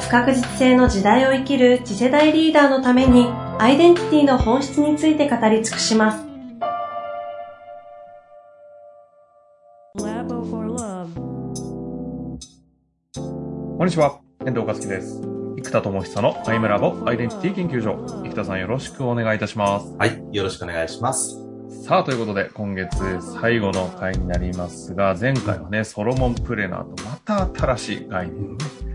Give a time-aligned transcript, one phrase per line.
[0.00, 3.26] 不確実性の時代を生きる次世代リーダーのために
[3.58, 6.24] アイデンティティの本質について語り尽くします。
[13.78, 15.20] こんにちは、遠藤和樹です。
[15.56, 18.22] 生田智久のアイムラボアイデンティティ研究所。
[18.24, 19.94] 生田さんよろしくお願いいたします。
[19.98, 21.36] はい、よろしくお願いします。
[21.84, 22.96] さあ、ということで、今月
[23.40, 28.87] 最後の回になりますが、前回はね、ソロモンプレナーとまた新しい概念をね、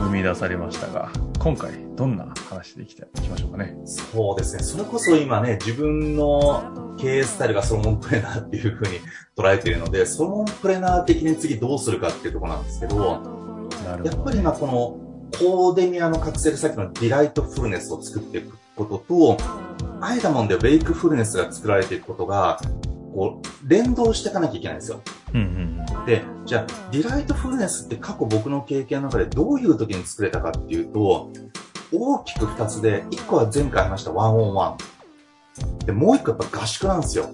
[0.00, 3.76] 生み出されましたが、今回どんな話でいきたいきましょうかね。
[3.84, 4.62] そうですね。
[4.62, 9.00] それこそ今ね、自分の経営スタイルがソロモンプレナーっていうふうに
[9.36, 13.04] 捉えているので、ソロモンプレナー的に次どうするかっていうところなんですけど、ど
[14.04, 19.36] やっぱり今このコーデミアのカプセル先の delightfulness を作っていくことと、
[20.00, 22.58] アイダモンで wakefulness が作られていくことが、
[23.14, 25.00] こう、連動していかなきゃいけないんですよ。
[25.34, 31.30] うんうん、で、じゃあ、 delightfulness って過去僕の経験の中でどういう時に作れたかっていうと、
[31.92, 34.76] 大きく二つで、一個は前回話した one on one
[35.80, 35.86] ン。
[35.86, 37.28] で、もう一個やっぱ合宿なんですよ。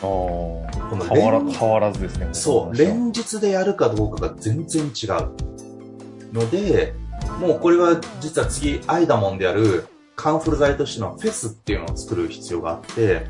[0.00, 2.28] この変わら変わらずですね。
[2.32, 5.48] そう、連日でやるかどうかが全然違う。
[6.32, 6.94] ので、
[7.40, 13.26] もうこれは実は次、アイダモンであるカンフル剤としてのフェスっていうのを作る必要があって、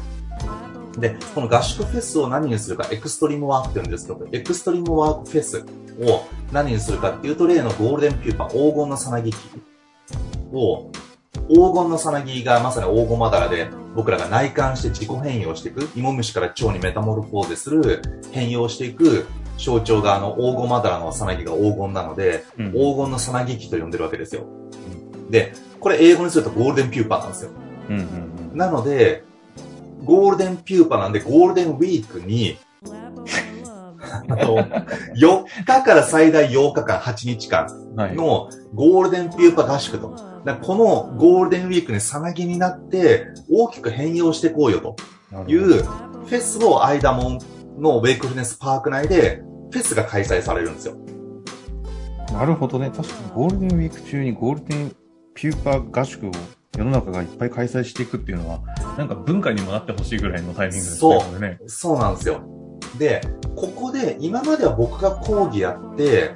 [1.00, 5.64] で、この合宿フェスを何にするか、エクストリームワークって言うんですけど、エクストリームワークフェス
[6.02, 9.36] を何にするかっていうと、例のゴールデンピューパー、黄金のさなぎ機
[10.52, 10.90] を、
[11.48, 18.02] 黄金のさなぎがまさに黄金まだらで、僕らが内観して自己変容していく、芋虫から蝶にメタモルフォーゼする、
[18.33, 19.27] 変容していく
[19.58, 24.44] 象徴があの黄金まだらのさなぎが黄金なので、うん、黄金のさなぎ機と呼んでるわけですよ。
[25.30, 27.50] で、これ英語にするとゴールデンピューパーなんですよ。
[27.90, 29.24] うんうんうん、なので、
[30.08, 32.57] ゴールデンピューパーなんでゴールデンウィークに、
[34.30, 34.57] あと、
[35.14, 37.67] 4日から最大8日間、8日間
[38.17, 40.17] のゴールデンピューパー合宿と。
[40.63, 44.97] このゴールデンウィークにさなぎになって大きく変容していこうよと
[45.47, 47.39] いうフェスをアイダモン
[47.79, 50.97] のウェイクフルネスパーク内でフェスが開催されるんですよ。
[52.33, 52.91] なるほどね。
[52.97, 54.97] 確かにゴールデンウィーク中にゴールデン
[55.35, 56.30] ピューパー合宿を
[56.79, 58.63] 世の中がいっぱい開催していくっていうのは、
[58.98, 60.98] なんか文化にもなってほしいぐらいのタイミングですね。
[60.98, 61.41] そう。
[61.41, 62.42] ね、そうなんですよ。
[62.98, 63.20] で、
[63.55, 66.33] ここで今までは僕が講義やって、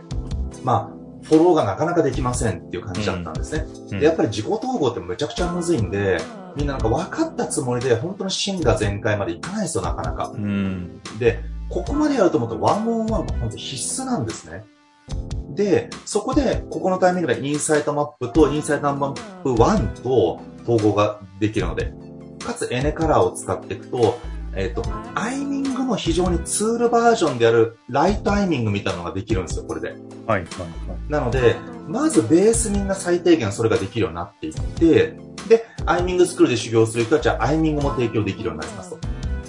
[0.63, 3.67] まあ、フォローがなかなかできませんっていう感じだったんですね。
[3.91, 6.19] うん、でやっぱり自己統合ってめちゃくちゃむずいんで、
[6.57, 10.31] みんななんか分かったつもりで本当に芯が全開までいかないですよ、なかなか。
[10.33, 14.63] うん、で、ここまでやると思うとワンオンワンが本当必須なんですね。
[15.51, 21.93] で、そこで、ここのタイミングでインサイトマップとインサイトマップ1と統合ができるので、
[22.43, 24.19] かつエネカラーを使っていくと、
[24.55, 24.83] えっ、ー、と、
[25.15, 29.89] アイミングの非常にツールバージョンであるライトアイミングみたいなのができるんですよ、これで。
[29.89, 30.47] はい、はい、はい。
[31.09, 31.57] なので、
[31.89, 35.17] まずベースみんな最低限それができるようになっていって、
[35.49, 38.99] で、アイミングスクールで修行する人たちはアイミングも提供できるようになりますと。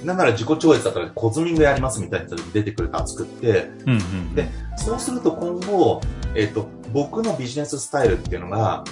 [0.05, 6.01] なんなら自己超越だったらコズミングやりますみたいな人に出てくるか作って、うんうん、で、そうすると今後、
[6.35, 8.83] えっ、ー、と、僕のビジネススタイルっていうのが、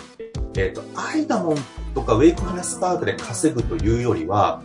[0.55, 1.57] えっ、ー、と、アイダモン
[1.93, 4.61] とかウェイクフネスパークで稼ぐというよりは、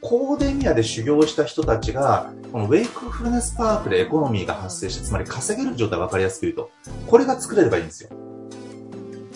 [0.00, 6.70] コーデミアで修行した人たちが、このウェイクフルネスパークでエコノミーが発生して、つまり稼げる状態を分かりやすく言うと、
[7.06, 8.10] これが作れればいいんですよ。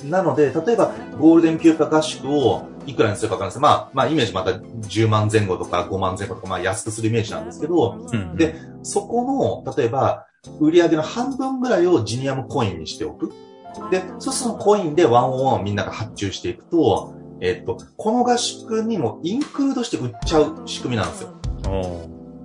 [0.05, 10.27] なので、例えば、ゴールデンピュー合宿をいくらにするかわかんないですまあ、まあ、イメージまた10万前後とか5万前後とか、まあ、安くするイメージなんですけど、うん、で、そこの、例えば、
[10.61, 13.33] 売上の半分ぐらいをジニアムコインにしておく。
[13.91, 21.35] で、そうするとコインでワンオンワンをみんなが発注していくと、えっと、この合宿にもインクルードして売っちゃう仕組みなんですよ。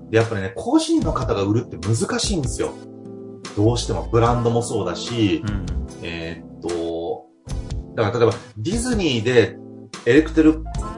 [0.09, 2.74] で、やっぱりね、個人の方が売るって難しいんですよ。
[3.56, 5.65] どうしてもブランドもそうだし、うん、
[6.01, 7.25] えー、っと、
[7.95, 9.57] だから例えばディズニーで
[10.06, 10.53] エレクトリ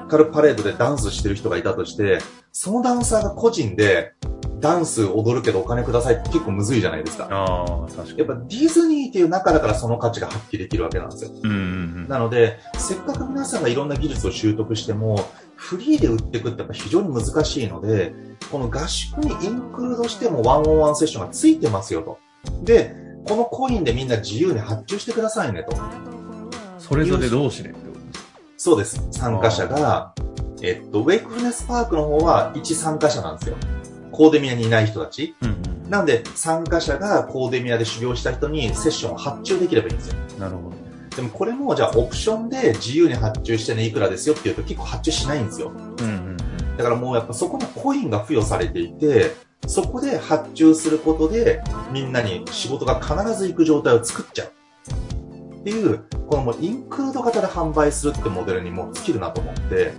[0.08, 2.20] カルパレードでダンスしてる人がいたとして、
[2.52, 4.14] そのダンサーが個人で
[4.60, 7.28] ダンス踊るけどお金くださいって結構むずいじゃないですか。
[7.32, 8.18] ああ、確かに。
[8.20, 11.32] やっぱディズニーっていう中だからその価値が発揮できるわけなんですよ。
[11.44, 11.71] うん、
[12.12, 15.18] なので、せっかく皆さんがいろんな技術を習得しても、
[15.56, 18.14] フリーで売っていくってやっぱ非常に難しいので、
[18.52, 22.20] この合宿にインクルードしてもワンオンワンセッションがついてますよと。
[22.64, 22.94] で、
[23.26, 25.74] このコインでみんな自由に発注してくださいねと。
[26.80, 28.30] それぞれ同士でってことですか？
[28.58, 29.08] そうです。
[29.12, 30.14] 参加者が、
[30.62, 33.56] えっと、ウェイクフルネスパークの方は一参加者なんですよ。
[34.12, 35.34] コーデミアにいない人たち。
[35.42, 35.62] うんうん
[35.92, 40.16] なんで、参加者がコーデミアで修行した人にセッションを発注できればいいんですよ。
[40.40, 40.76] なるほど。
[41.16, 45.70] でもこれも、じゃあオプションで自由に発注してね、いくらですよって言うと結構発注しないんですよ。
[45.70, 46.38] うんうん
[46.78, 49.36] だからもうやっぱそこにコインが付与されていて、
[49.68, 51.62] そこで発注することで、
[51.92, 54.52] みんなに仕事が必ず行く状態を作っちゃう。
[55.58, 59.94] っていう、このもうインクルード型で販売するってモデルにもう尽きるなと思って、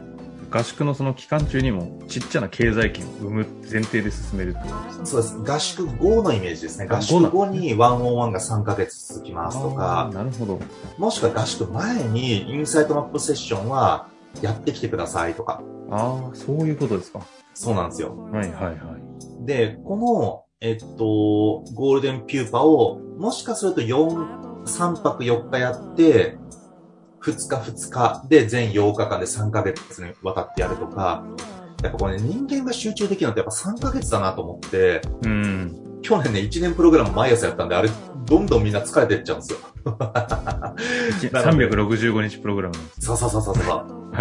[0.52, 4.54] 合宿のその期間中にもちっちゃな経済圏を生む前提で進める。
[5.02, 5.38] そうです。
[5.38, 6.86] 合宿後のイメージですね。
[6.90, 10.60] あ合宿後にワンオンワンが3ヶ月続きますとか、なるほど。
[10.98, 14.08] もしくは合宿前にインサイトマップセッションは
[14.42, 15.62] やってきてくださいとか。
[15.90, 17.20] ああ、そういうことですか。
[17.54, 18.16] そうなんですよ。
[18.16, 19.46] はいはいはい。
[19.46, 26.38] で、この、えっと、ゴールデンピューパを、もしかすると4、3泊4日やって、
[27.24, 31.24] 2日2日で全8日間で3ヶ月にわたってやるとか、
[31.82, 35.78] やっぱこれね、人間が集中できるのってやっぱ3ヶ月だなと思って、うん。
[36.02, 37.88] 去年ね、1年プログラム毎朝やったんで、あれ、
[38.26, 39.58] どんどんみんな疲れてっちゃうんですよ。
[41.30, 42.74] 365 日プログラム。
[42.98, 43.56] そうそうそうそう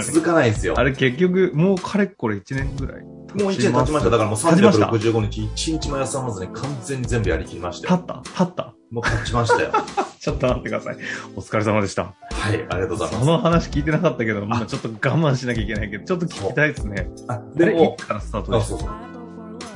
[0.01, 0.75] 続かないんですよ。
[0.77, 3.01] あれ結局、もうかれっこれ1年ぐらい。
[3.03, 4.09] もう1年経ちました。
[4.09, 7.97] だからもう経ちました365日、1日も休まずに完全に全部やりきりましたよ。
[7.97, 8.45] 経った？
[8.45, 8.73] 経った？
[8.91, 9.71] もう経ちましたよ。
[10.19, 10.97] ちょっと待ってください。
[11.35, 12.13] お疲れ様でした。
[12.41, 13.25] はい、ありがとうございます。
[13.25, 17.07] その話聞いてなかったけど、まあちょっと我慢しなきゃいけないけど、ちょっと聞きたいですね。
[17.27, 18.77] あ、で、でもい、つからスタートあ、でした？
[18.77, 18.89] そうそう。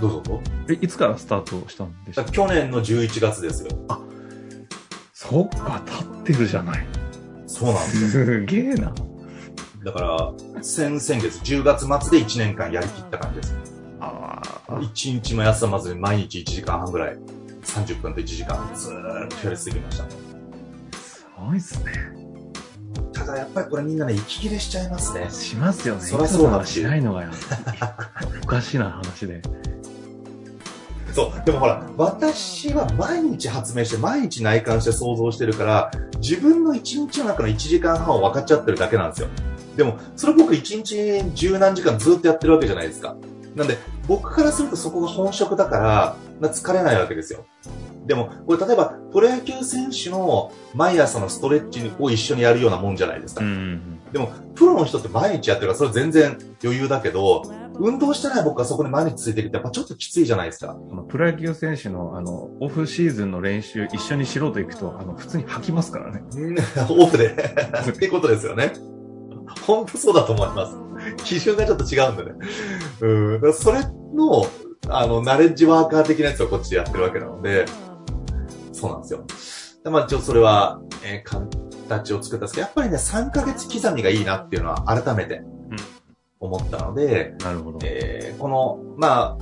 [0.01, 0.51] どうぞどうぞ。
[0.69, 3.69] え、いつからスタートしたんでしただ去年の11月ですよ。
[5.13, 6.85] そっか、経ってるじゃない。
[7.45, 8.25] そうなんですよ。
[8.25, 8.93] すげえな。
[9.83, 13.55] だから、先、先月、10月末で1年間やりきった感じです。
[14.01, 17.17] あ1日も休まずに毎日1時間半ぐらい、
[17.63, 20.05] 30分と1時間、ずーっとやり続けました。
[20.97, 21.91] すごいっすね。
[23.25, 25.29] ただやっぱりこれみんなね、息切れしちゃいますね。
[25.31, 26.01] しますよね。
[26.01, 27.29] そらそうなんいつもはしないのがよ。
[28.43, 29.41] おかしな話で。
[31.11, 31.45] そう。
[31.45, 39.27] でもほら、私は毎日発明して、毎日内観して想像してるから、自分の1日の中の1時間半を分かっちゃってるだけなんですよ。
[39.75, 43.15] でも、それ僕1日十何時間ずっとやってるわけじゃないですか。
[43.55, 47.45] なんで、僕からするとそこが本職だから、な疲れないわけですよ。
[48.05, 53.43] でも、これ例えば、プロ野球選手の毎朝のストレッチを一緒にやるようなもんじゃないですか。
[53.43, 53.99] ん。
[54.11, 57.43] でも、プロの人って毎日やってるから、それ全然余裕だけど、
[57.77, 60.73] 運動してない僕がそこに毎日ついてきて、やっぱちょっときついじゃないですか。
[60.73, 66.23] このプロ野球選手の、あの、オフシーズンの練習一緒にしろと行くと、あの、普通に吐きますからね。
[66.89, 67.35] オフで。
[67.89, 68.73] っていうことですよね。
[69.65, 70.77] 本当そうだと思います。
[71.23, 72.31] 基準がちょっと違うんでね。
[73.01, 73.53] うん。
[73.53, 73.79] それ
[74.13, 74.45] の、
[74.89, 77.65] あの、ナレッジワーカー的なやつをこっちでやってるわけなので、
[78.85, 79.25] そうなんですよ。
[79.83, 85.43] でまあ、一応それは、えー形を作ったんですけど、やっぱりね、3ヶ月刻みがいいなっていうのは改めて
[86.39, 87.79] 思ったので、なるほど。
[87.83, 89.37] えーこの、ま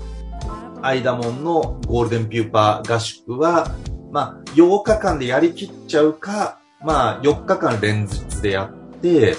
[0.82, 3.72] あ、アイダモンのゴールデンピューパー合宿は、
[4.12, 9.38] まあ、8日間でやりきっちゃうか、まあ、4日間連日でやって、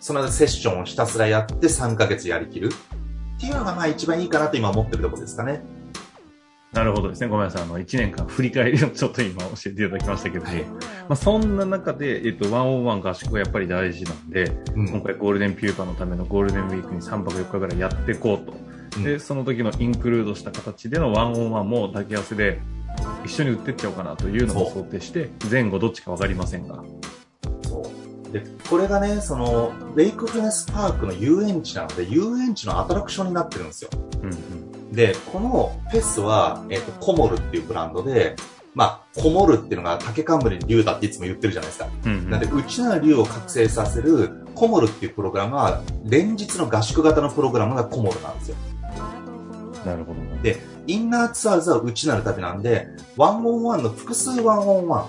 [0.00, 2.70] その後セッションをひたすらやって3ヶ月やりきる
[3.36, 5.62] っていうのが、まあ、一番いいかなと今思ってるところですかね。
[6.76, 7.28] なるほどですね。
[7.28, 7.62] ごめんなさい。
[7.62, 10.50] あの、1年間振り返りをちょっと今教えていただきましたけど、ま
[11.08, 14.44] あ、そんな中で、えっと、ワンオンワン合宿がやっぱり大事なんで、
[14.74, 18.52] うん今回ゴールデンピューパーのためのゴールデンウィークに3泊4日ぐらいやっていこうと。
[18.52, 22.60] うんで、その時のインクルードした形でのワンオンワンも抱き合わせで
[23.24, 26.82] 一緒に売ってっちゃおうかなというのも想定して、前後どっちかわかりませんが。
[28.32, 33.90] で、これがね、その、ウェイクフルネスパークの遊園地なので、遊園地のアトラクションになってるんですよ。
[34.22, 34.55] うんうん。
[34.92, 38.36] で、このフェスは、えっ、と、コモルっていうブランドで、
[38.74, 41.88] まあ、コモルっていうのが竹冠竜だっていつも言ってるじゃないですか。
[42.04, 48.56] うんうんなんで、内な竜を覚醒させるコモルっていうプログラムは、連日の合宿型のプログラムがコモルなんですよ。
[49.84, 50.20] なるほど。
[50.42, 55.08] で、 inner tours は内なる旅なんで、 one on one の複数 one on one。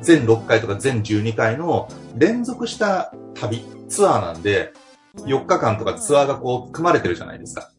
[0.00, 4.72] 全6回とか全12回の連続した旅、ツアーなんで、
[5.18, 7.71] 4日間とかツアーがこう組まれてるじゃないですか。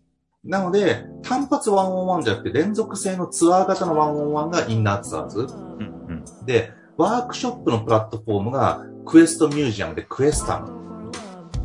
[0.44, 5.40] なので、単発 one on one じゃなくて連続性のツアー型の one on one が inner tours。
[5.40, 6.46] うんうん。
[6.46, 11.12] で、ワークショップのプラットフォームが quest museum でクエスタム。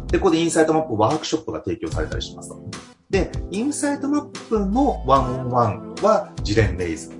[0.07, 2.63] で、ここでインサイトマップワークショップが提供されたりしますと。
[3.11, 7.11] で、インサイトマップのワンオンワンはジレンレイズ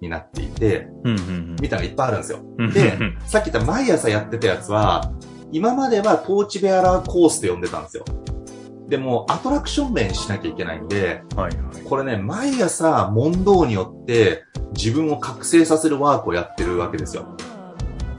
[0.00, 2.40] になっていて、うんうんみたいなのがいっぱいあるんですよ。
[2.58, 2.72] うん。
[2.72, 5.12] で、さっき言った毎朝やってたやつは、
[5.52, 8.04] 今まではトーチベアラーコースと呼んでたんですよ。
[8.94, 11.82] でも、アトラクション名にしなきゃいけないんで、はいはい。
[11.84, 14.44] これね、毎朝問答によって
[14.76, 17.36] 自分を覚醒させるワークをやってるわけですよ。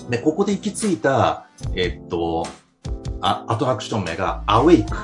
[0.09, 2.45] で、ここで行き着いた、えっと、
[3.21, 4.97] あアトラクション名がアウェイク。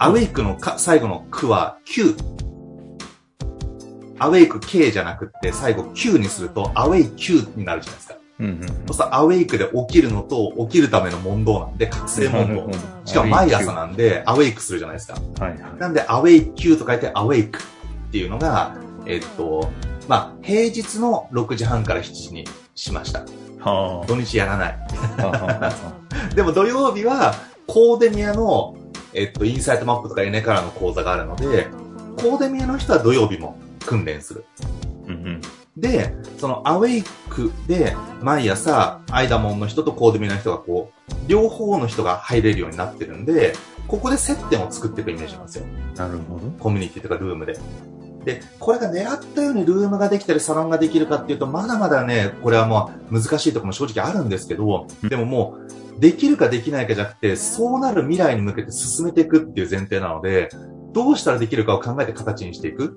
[0.00, 2.16] アウェイクのか最後の句は Q。
[4.18, 8.21] アウェイク K じゃなくって最後 Q にするとアウェイ Q になるじゃないですか。
[8.42, 13.08] うんうんそうするとアウェイクで起きるのと起きるための問答なんで、覚醒問答。
[13.08, 15.14] しかも毎朝なんでアウェイクするじゃないですか。
[15.38, 15.78] はいはい。
[15.78, 17.62] なんで、アウェイ Q と書いてアウェイクっ
[18.10, 19.70] ていうのが、えっと、
[20.08, 22.44] まあ、平日の6時半から7時に
[22.74, 23.24] しました。
[23.60, 24.78] は土日やらない。
[26.34, 27.34] でも土曜日は、
[27.66, 28.76] コーデミアの、
[29.14, 31.68] えっと、インサイトマップとかエネカラーの講座があるので、
[32.16, 33.56] コーデミアの人は土曜日も
[33.86, 34.44] 訓練する。
[35.06, 35.40] うんうん。
[35.82, 43.54] で、そのアウェイクで、毎朝、アイダモンの人とコーデミアの人がこう、両方の人が入れるようになってるんで、
[43.88, 45.66] ここで接点を作っていくイメージなんですよ。
[45.96, 46.50] なるほど。
[46.60, 47.58] コミュニティとかルームで。
[48.24, 55.58] で、これが狙ったようにルームができたりサロンができるかっていうと、まだまだね、これはもう難しいところも正直あるんですけど、でもも
[55.96, 60.48] う、できるかできないかじゃなくて、そうなる未来に向けて進めていくっていう前提なので、
[60.92, 62.96] どうしたらできるかを考えて形にしていく。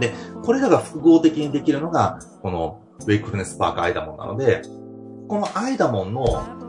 [0.00, 4.62] で、これらが複合的にできるのが、このウェイクフルネスパークアイダモンなので、
[5.28, 6.24] このアイダモンの、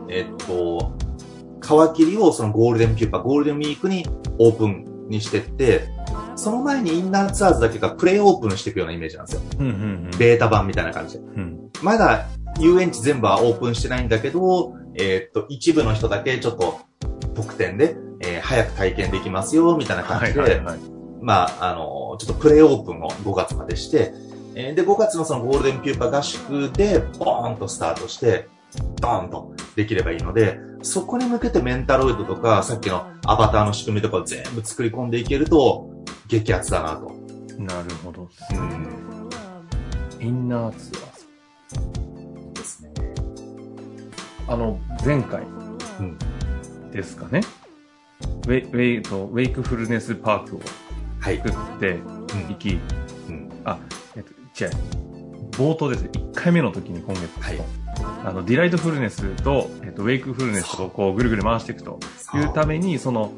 [0.08, 0.92] えっと、
[1.60, 4.06] 皮切りをそのゴールデンピューパー、ゴールデンウィークに
[4.38, 5.88] オープンにしてって、
[6.36, 9.42] その前にインナーツアーズだけがプレイオープンしていくようなイメージなんですよ。
[9.58, 9.74] うんうんう
[10.08, 10.10] ん。
[10.18, 11.24] ベータ版みたいな感じで。
[11.24, 11.70] うん。
[11.82, 12.26] まだ
[12.58, 16.80] 遊園地全部はオープンしてないんだけど、えーっと、一部の人だけちょっと
[17.34, 20.78] 特典で、えー早く体験できますよ、みたいな感はじで、いはいはい。
[21.22, 24.12] まあ、あの、ちょっとプレイオープンを5月までして、
[24.54, 28.48] えーで、5月のそのゴールデンピューパー合宿で、ボーンとスタートして、
[29.00, 35.90] ドーンとできればいいので、そこに向けてメンタロイドとか、さっきのアバターの仕組みとかを全部作り込んでいけると、
[36.26, 37.12] 激アツだなと。
[37.58, 38.28] なるほど。
[38.50, 39.30] うん。
[40.20, 42.90] インナーツアーですね。
[42.94, 43.02] ズ。
[44.48, 45.42] あの、前回
[46.00, 46.18] うん
[46.90, 47.42] ですかね。
[48.46, 50.68] ウェイ、ウェイと、ウェイクフルネスパークをはい。
[51.22, 52.78] 作ってうんいき、
[53.28, 53.50] うん。
[53.64, 53.78] あ、
[54.16, 54.32] えっと、
[54.64, 54.70] 違う。
[55.52, 56.10] 冒頭ですね。
[56.12, 57.60] 1回目の時に今月はい
[58.24, 61.98] あの、 delightfulness と、えっと、 wakefulness をこうぐるぐる回していくと
[62.34, 63.32] いうために、その、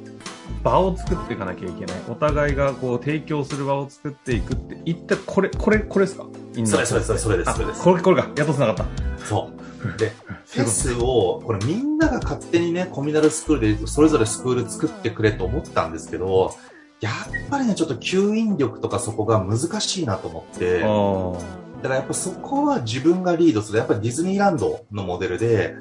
[0.62, 1.97] 場を作っていかなきゃいけない。
[2.09, 6.26] お互いがこう提供する場を作っていくって、一体これ、これ、これですか？
[6.64, 7.83] それそれそれそれです、あそれです。
[7.83, 8.31] これ、これか。
[8.37, 8.85] やっと繋がった。
[9.25, 9.99] そう。
[9.99, 10.12] で、
[10.47, 16.55] フェスを、これみんなが勝手にね、 communal school でそれぞれスクール作ってくれと思ったんですけど、
[17.04, 17.14] やっ
[17.50, 23.78] ぱりね、ちょっと吸引力とかそこが難しいなと思って、だからやっぱそこは自分がリードする。
[23.78, 25.75] やっぱりディズニーランドのモデルで、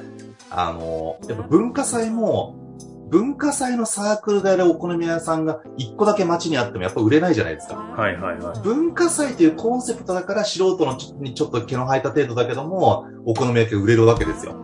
[0.49, 2.59] あの、やっぱ文化祭も、
[3.09, 7.75] 文化祭のサークルであるお好み屋さんが一個だけ街にあってもやっぱ売れないじゃないですか。
[7.75, 8.59] はいはいはい。
[8.59, 14.55] 文化祭というコンセプトだから素人のちにちょっと毛の生えた程度だけども、お好み焼きが売れるわけですよ。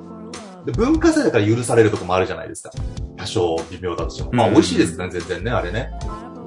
[0.66, 2.72] で文化祭だから許されるとこもあるじゃないですか。
[3.16, 4.32] 多少微妙だとしても。
[4.34, 5.92] まあうん美味しいですね、全然ね、あれね。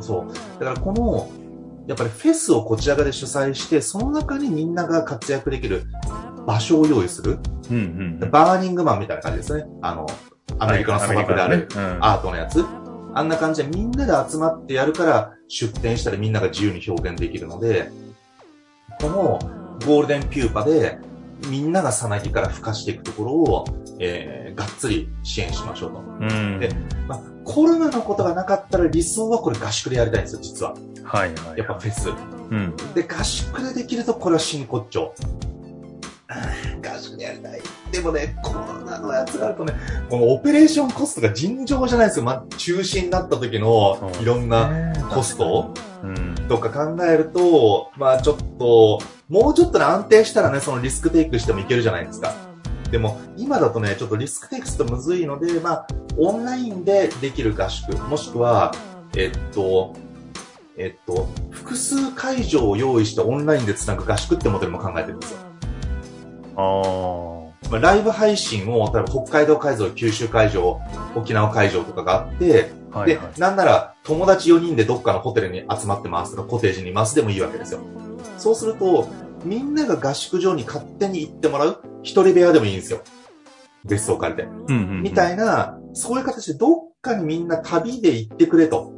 [0.03, 0.33] そう。
[0.59, 1.31] だからこの、
[1.87, 5.85] やっぱりフェスをこちら側で主催して、その中にみんなが活躍できる
[6.47, 7.39] 場所を用意する。
[7.71, 8.31] うんうんうん。
[8.31, 9.65] バーニングマンみたいな感じですね。
[9.81, 10.07] あの、
[10.59, 11.69] アメリカの砂漠である。
[12.01, 12.65] アートのやつ。
[13.15, 17.91] あんな感じでみんなで集まってやるから出展したりみんなが自由に表現できるので、
[19.01, 19.39] この
[19.87, 20.99] ゴールデンピューパで
[21.49, 23.65] みんながさなぎから孵化していくところを、
[23.99, 25.99] えー、がっつり支援しましょうと。
[25.99, 26.61] うん。
[26.61, 26.71] で
[27.09, 30.75] まあ、コロナのことがなかったら理想はこれ合宿でやりたいんですよ、実は。
[31.05, 31.59] はいはい。
[31.59, 32.09] やっぱフェス。
[32.09, 32.13] う
[32.55, 32.77] ん。
[32.95, 35.15] で、合宿でできるとこれは真骨頂。
[36.83, 37.61] 合宿でやりたい。
[37.91, 39.75] でもね、コロナのやつがあるとね、
[40.09, 42.25] このオペレーションコストが尋常じゃないですよ。
[42.25, 46.32] まあ、中止になった時のいろんなコストうん。
[46.49, 52.35] とか考えると、まあちょっと、もうちょっとね、安定したらね、そのリスクテイクしてもいけるじゃないですか。
[52.91, 55.87] でも、今だとね、ちょっとリスクテイクするとむずいので、まあ、
[56.19, 58.75] オンラインでできる合宿、もしくは、
[59.17, 59.95] えっと、
[60.77, 65.39] えっと、複数会場を用意してオンラインでつなぐ合宿ってモデルも考えてるんですよ。
[66.57, 70.79] あまあ、ライブ配信を、例えば北海道会場、九州会場、
[71.15, 72.99] 沖縄会場とかがあって、あ。
[72.99, 77.81] はいではい。、なんなら友達4人でどっかのホテルに集まってますとか、コテージにいますでもいいわけですよ。
[78.37, 79.09] そうすると、
[79.45, 83.01] みんなが合宿場に勝手に行ってもらう一人部屋でもいいんですよ。
[83.85, 84.49] 別荘借りて。
[84.49, 85.03] うんうんうん。
[85.03, 88.93] みたいな、そういう形でどっかにみんな旅で行ってくれと。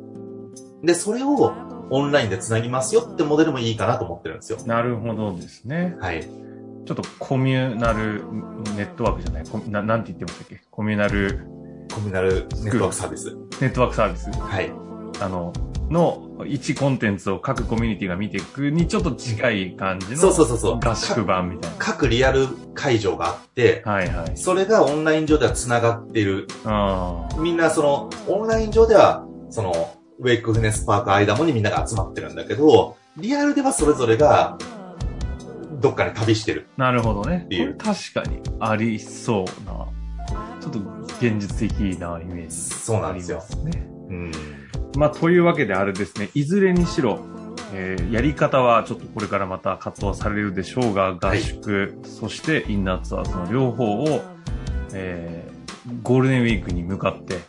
[0.83, 1.53] で、それを
[1.91, 4.59] オンラインで繋ぎますよってモデルもいいかなと思ってるんですよ。
[4.67, 5.97] なるほどですね。
[6.01, 6.23] はい。
[6.23, 8.25] ちょっとコミュナル
[8.77, 10.61] ネットワークじゃない、コミななんて言ってましたっけ？
[10.71, 11.47] コミュナル
[11.95, 13.35] コミュナルネットワークサービス。
[13.61, 14.31] ネットワークサービス。
[14.31, 14.84] はい。
[15.21, 15.52] あの、
[15.90, 20.80] の一コンテンツを各コミュニティが見ていくにちょっと近い感じのそうそうそうそう。
[20.83, 21.76] 合宿版みたいな。
[21.78, 24.37] 各リアル会場があって、はいはい。
[24.37, 26.49] それがオンライン上では繋がっている。
[26.64, 34.59] あみんなその、オンライン上では、その、ウェイクフネスパークアイダモにみんなが集まってるんだけど、リアルではそれぞれが、
[35.80, 36.66] どっかに旅してる。
[36.78, 37.40] あ、なるほどね。
[37.42, 39.87] こていうれ確かにありそうな、
[40.61, 40.78] ちょっと
[41.21, 42.56] 現実的なイメージ。
[42.56, 43.87] そうなんですよね。
[44.09, 44.33] うん。
[44.97, 47.21] まあ、というわけであれですね、いずれにしろ、
[47.73, 54.23] えーやり方はちょっとこれからまた活動されるでしょうが、合宿、そしてインナーツアーズの両方を、
[54.93, 55.55] えー
[56.03, 57.41] ゴールデンウィークに向かって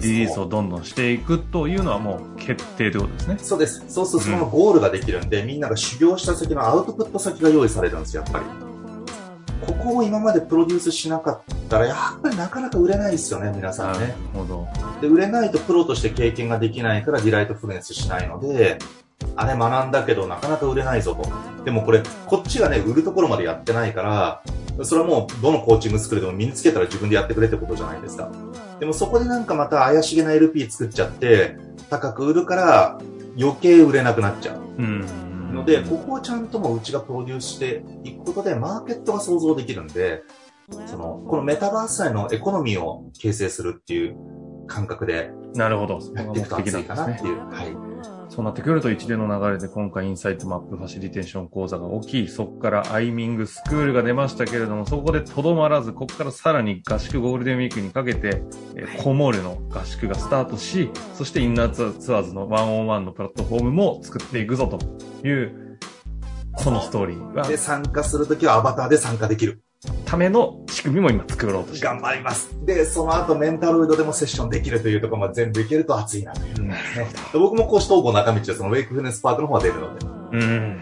[0.00, 3.38] リリースをどんどんしていくというのはもう決定ということですね。
[3.38, 3.82] そうです。
[3.88, 8.44] そうするとそのゴールができるんで、みんなが修行した先のアウトプット先が用意されるんですよ、やっぱり。
[9.66, 14.06] ここを今までプロデュースしなかったら、やっぱりなかなか売れないですよね、皆さんなね。
[14.06, 14.68] なるほど。
[15.00, 18.78] で、売れないとプロとして経験ができないから delightfulness しないので、
[19.36, 21.64] あれ学んだけどなかなか売れないぞと。
[21.64, 24.42] でもこれ、こっちがね、売るところまでやってないから、
[24.84, 28.30] それはもうどのコーチングスクールでも身につけたら自分でやってくれってことじゃないですか。
[28.78, 31.56] でもそこでなんかまた怪しげな LP 作っちゃって、
[31.90, 32.98] 高く売るから
[33.38, 34.60] 余計売れなくなっちゃう。
[34.78, 35.06] うん。
[35.52, 40.22] ので、ここをちゃんともううちがプロデュースしていくことで、マーケットが想像できるんで、
[40.86, 44.16] その、このメタバース内のエコノミーを形成するっていう
[44.66, 45.98] 感覚でなるほど。
[46.14, 47.38] やっていくと的熱いかなっていう。
[47.50, 47.76] はい。
[48.28, 58.42] そうなってくると一連の流れで今回インサイトマップファシリテーション講座が起き、そこからアイミングスクールが出ましたけれども、そこでとどまらず、ここからさらに合宿ゴールデンウィークにかけて、
[58.76, 64.78] えーコモールの合宿がスタートし、そしてインナーツアーツアーズのワンオンワンのプラットフォームも作っていくぞと
[65.26, 65.78] いう、
[66.58, 69.62] そのストーリーがで、参加するときはアバターで参加できる。
[70.04, 72.50] ための仕組みも今作ろうとして頑張ります。
[72.64, 76.66] で、その後メンタロイドでもセッションできるというところまで全部いけると熱いなという。
[76.66, 76.82] なる
[77.32, 80.06] で僕も講師統合中道でそのウェイクフルネスパークの方は出るので。
[80.32, 80.80] うん。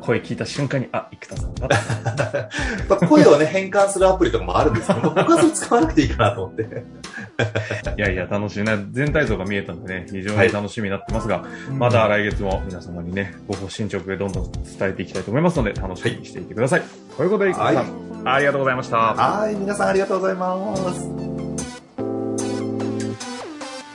[0.00, 1.68] 声聞いた瞬間に、あ、生田さんだ。
[2.88, 6.84] まあ声をね、変換するアプリとかもあるんですけど、僕はそれ使わなくていいかなと思って。
[7.96, 8.78] いやいや、楽しいな。
[8.90, 11.44] 全体像が見えたんでね、非常に楽しみになってますが、
[11.78, 16.82] また来月も皆様にね、ご進捗でどんどん伝えていきたいと思いますので、楽しみにしていてください。
[17.16, 18.96] ということで、生田さん、ありがとうございました。
[18.96, 21.49] はい、皆さんありがとうございます。